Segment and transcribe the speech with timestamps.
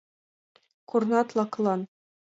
[0.89, 1.81] —Корнат лакылан...